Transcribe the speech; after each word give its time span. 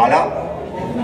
حالا 0.00 0.22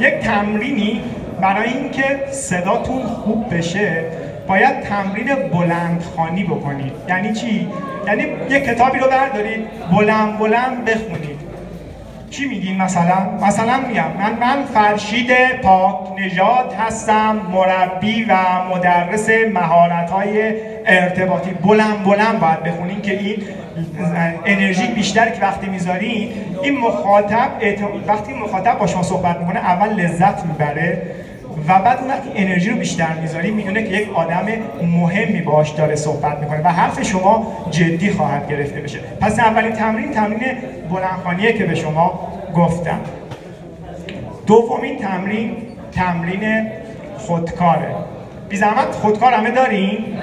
یک 0.00 0.14
تمرینی 0.14 1.00
برای 1.40 1.68
اینکه 1.68 2.20
صداتون 2.30 3.02
خوب 3.02 3.54
بشه 3.54 4.04
باید 4.48 4.80
تمرین 4.80 5.34
بلندخانی 5.34 6.44
بکنید. 6.44 6.92
یعنی 7.08 7.32
چی؟ 7.32 7.68
یعنی 8.06 8.22
یک 8.50 8.64
کتابی 8.64 8.98
رو 8.98 9.08
بردارید 9.10 9.66
بلند 9.92 10.38
بلند 10.38 10.84
بخونید. 10.84 11.40
چی 12.30 12.46
میگین 12.46 12.82
مثلا؟ 12.82 13.46
مثلا 13.46 13.80
میگم 13.88 14.12
من 14.18 14.32
من 14.40 14.64
فرشید 14.64 15.30
پاک 15.62 15.96
نژاد 16.18 16.74
هستم 16.78 17.40
مربی 17.52 18.24
و 18.24 18.34
مدرس 18.74 19.28
مهارت 19.52 20.10
های 20.10 20.54
ارتباطی 20.86 21.50
بلند 21.50 22.04
بلند 22.04 22.40
باید 22.40 22.62
بخونین 22.62 23.02
که 23.02 23.18
این 23.18 23.42
انرژی 24.46 24.86
بیشتری 24.86 25.30
که 25.32 25.40
وقتی 25.40 25.66
می‌ذارین 25.66 26.28
این 26.62 26.78
مخاطب 26.78 27.50
وقتی 28.08 28.32
مخاطب 28.32 28.78
با 28.78 28.86
شما 28.86 29.02
صحبت 29.02 29.40
می‌کنه 29.40 29.58
اول 29.58 29.88
لذت 29.88 30.44
می‌بره 30.44 31.02
و 31.68 31.78
بعد 31.78 31.98
اون 31.98 32.08
وقتی 32.08 32.30
انرژی 32.34 32.70
رو 32.70 32.76
بیشتر 32.76 33.14
می‌ذاری 33.20 33.50
می‌دونه 33.50 33.82
که 33.82 33.96
یک 33.96 34.08
آدم 34.14 34.46
مهمی 34.82 35.40
باش 35.40 35.70
داره 35.70 35.96
صحبت 35.96 36.38
می‌کنه 36.38 36.62
و 36.64 36.68
حرف 36.68 37.02
شما 37.02 37.52
جدی 37.70 38.10
خواهد 38.10 38.48
گرفته 38.48 38.80
بشه. 38.80 38.98
پس 39.20 39.38
اولین 39.38 39.72
تمرین 39.72 40.10
تمرین 40.10 40.40
بلندخانیه 40.90 41.52
که 41.52 41.64
به 41.64 41.74
شما 41.74 42.32
گفتم. 42.54 43.00
دومین 44.46 44.98
تمرین 44.98 45.56
تمرین 45.92 46.66
خودکاره. 47.18 47.94
بی 48.48 48.56
زحمت 48.56 48.92
خودکار 48.92 49.32
همه 49.32 49.50
داریم؟ 49.50 50.18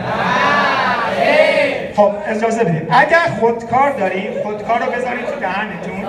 خب 1.96 2.12
اجازه 2.28 2.64
بدید. 2.64 2.88
اگر 2.92 3.20
خودکار 3.40 3.92
داریم 3.92 4.32
خودکار 4.44 4.80
رو 4.80 4.92
بذارید 4.92 5.26
تو 5.26 5.40
دهنتون. 5.40 6.06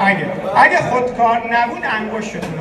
اگه 0.00 0.26
اگه 0.56 0.76
خودکار 0.76 1.42
نبود 1.50 1.82
انگشتتون 2.00 2.60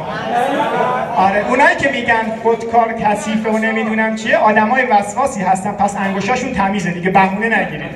آره 1.15 1.45
اونایی 1.49 1.75
که 1.75 1.91
میگن 1.91 2.39
خودکار 2.43 2.93
کثیفه 2.93 3.49
و 3.49 3.57
نمی‌دونم 3.57 4.15
چیه 4.15 4.37
آدمای 4.37 4.85
وسواسی 4.85 5.41
هستن. 5.41 5.71
پس 5.71 5.95
انگشتاشون 5.97 6.53
تمیزه 6.53 6.91
دیگه 6.91 7.09
بهونه 7.09 7.59
نگیرید. 7.59 7.91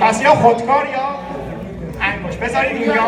پس 0.00 0.22
یا 0.22 0.34
خودکار 0.34 0.86
یا 0.92 1.08
انگشت. 2.00 2.38
بذارید 2.40 2.76
اینجا. 2.76 3.02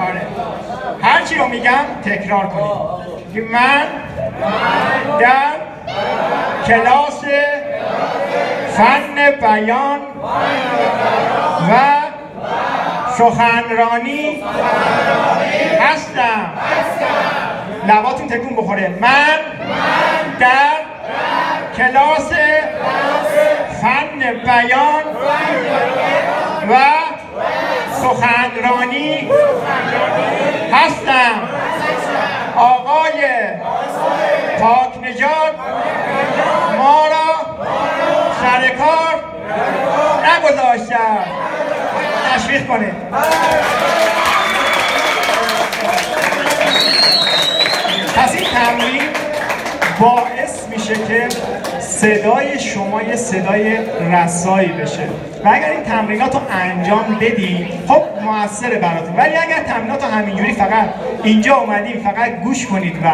آره. 0.00 0.20
هر 1.02 1.24
چی 1.24 1.34
رو 1.34 1.48
میگم 1.48 1.84
تکرار 2.04 2.46
کنید. 2.46 3.08
که 3.34 3.40
من 3.40 3.86
در 5.20 5.52
کلاس 6.68 7.20
فن 8.76 9.30
بیان 9.40 10.00
و 11.70 11.72
سخنرانی 13.18 14.44
هستم. 15.80 16.52
لباتون 17.88 18.28
تکون 18.28 18.56
بخوره. 18.56 18.88
من 19.00 19.38
در 20.40 20.88
کلاس 21.76 22.30
فن 23.82 24.18
بیان 24.44 25.04
و 26.70 26.74
سخنرانی 27.92 29.30
هستم 30.72 31.48
آقای 32.56 33.24
پاک 34.60 34.98
نجات 35.02 35.54
ما 36.78 37.06
را 37.06 37.56
سر 38.42 38.68
کار 38.68 39.24
نگذاشتم 40.24 41.24
کنید 42.68 42.94
پس 48.16 48.34
این 48.34 48.44
تمرین 48.44 49.02
باعث 50.00 50.68
میشه 50.70 50.94
که 50.94 51.28
صدای 51.80 52.60
شما 52.60 53.02
یه 53.02 53.16
صدای 53.16 53.76
رسایی 54.12 54.68
بشه. 54.68 55.02
و 55.44 55.48
اگر 55.52 55.70
این 55.70 55.82
تمرینات 55.82 56.34
رو 56.34 56.40
انجام 56.50 57.18
بدین 57.20 57.68
خب 57.88 58.02
موثره 58.24 58.78
براتون. 58.78 59.16
ولی 59.16 59.36
اگر 59.36 59.62
تمرینات 59.62 60.04
رو 60.04 60.10
همینجوری 60.10 60.52
فقط 60.52 60.88
اینجا 61.22 61.56
اومدین 61.56 62.00
فقط 62.00 62.40
گوش 62.42 62.66
کنید 62.66 62.96
و 63.04 63.08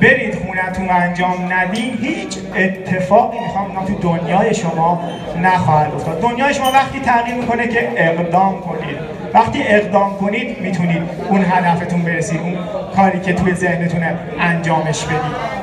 برید 0.00 0.34
خونتون 0.34 0.90
انجام 0.90 1.52
ندین 1.52 1.98
هیچ 2.02 2.38
اتفاقی 2.56 3.38
می‌خوام 3.38 3.84
تو 3.86 3.94
دنیای 3.94 4.54
شما 4.54 5.00
نخواهد 5.42 5.94
افتاد. 5.94 6.20
دنیای 6.20 6.54
شما 6.54 6.70
وقتی 6.72 7.00
تغییر 7.00 7.36
می‌کنه 7.36 7.68
که 7.68 7.88
اقدام 7.96 8.60
کنید. 8.60 8.96
وقتی 9.34 9.62
اقدام 9.62 10.16
کنید 10.16 10.60
می‌تونید 10.60 11.02
اون 11.28 11.44
هدفتون 11.50 12.02
برسید 12.02 12.40
اون 12.40 12.58
کاری 12.96 13.20
که 13.20 13.32
توی 13.32 13.54
ذهنتونه 13.54 14.14
انجامش 14.40 15.04
بدید. 15.04 15.20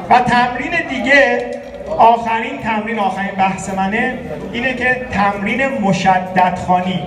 و 0.10 0.20
تمرین 0.20 0.72
دیگه 0.90 1.52
آخرین 1.98 2.58
تمرین 2.58 3.00
آخرین 3.00 3.36
بحث 3.38 3.70
منه 3.70 4.14
اینه 4.54 4.74
که 4.74 5.02
تمرین 5.12 5.68
مشددخانی 5.68 7.04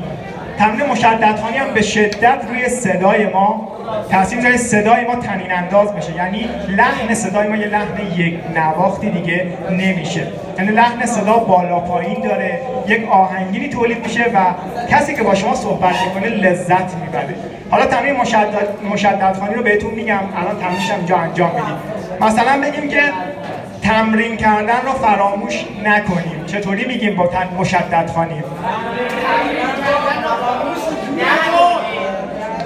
تمرین 0.61 0.87
مشددخانی 0.87 1.57
هم 1.57 1.75
به 1.75 1.83
شدت 1.83 2.39
روی 2.49 2.69
صدای 2.69 3.27
ما 3.27 3.73
تاثیر 4.11 4.37
می‌ذاره 4.37 4.57
صدای 4.57 5.05
ما 5.05 5.17
تنین 5.17 5.53
انداز 5.53 5.95
بشه 5.95 6.17
یعنی 6.17 6.49
لحن 6.69 7.15
صدای 7.15 7.49
ما 7.49 7.57
یه 7.57 7.67
لحن 7.67 8.17
یک 8.17 8.35
نواختی 8.57 9.11
دیگه 9.11 9.47
نمیشه. 9.71 10.27
یعنی 10.59 10.71
لحن 10.71 11.07
صدا 11.07 11.33
بالا 11.33 11.81
پایین 11.81 12.21
داره 12.21 12.61
یک 12.89 13.09
آهنگینی 13.11 13.69
تولید 13.69 14.05
میشه 14.05 14.25
و 14.25 14.39
کسی 14.91 15.15
که 15.15 15.23
با 15.23 15.35
شما 15.35 15.55
صحبت 15.55 15.95
می‌کنه 16.07 16.29
لذت 16.29 16.95
می‌بره. 16.95 17.35
حالا 17.71 17.87
تمرین 17.87 18.17
مشدد 18.17 18.69
مشددخانی 18.93 19.55
رو 19.55 19.63
بهتون 19.63 19.91
میگم 19.91 20.21
الان 20.37 20.59
تمرینش 20.61 20.91
اینجا 20.91 21.17
انجام 21.17 21.51
بدید 21.51 22.21
مثلا 22.21 22.61
بگیم 22.63 22.89
که 22.89 23.03
تمرین 23.83 24.37
کردن 24.37 24.81
رو 24.85 24.93
فراموش 24.93 25.65
نکنیم. 25.85 26.45
چطوری 26.47 26.85
میگیم 26.85 27.17
با 27.17 27.31
مشدد 27.59 28.11
خانیم 28.15 28.45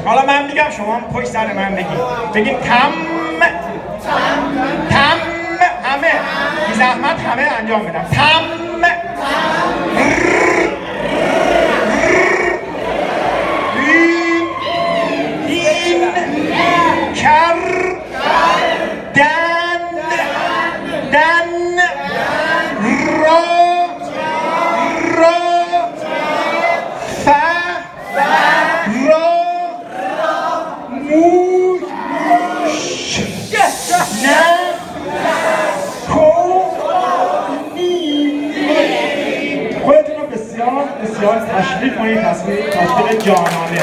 حالا 0.05 0.27
من 0.27 0.47
میگم 0.47 0.71
شما 0.71 1.01
پشت 1.01 1.27
سر 1.27 1.53
من 1.53 1.75
بگیم 1.75 1.99
بگیم 2.35 2.59
تم 2.59 2.93
تم 4.91 5.17
همه. 5.85 6.13
بی 6.69 6.75
زحمت 6.75 7.21
همه 7.21 7.43
انجام 7.59 7.83
بدم 7.83 8.05
تم 8.13 8.65
بسیار 41.05 41.39
تشریف 41.41 41.99
کنید 41.99 42.23
تصویر 42.23 42.71
تصویر 42.71 43.21
جانانه. 43.21 43.83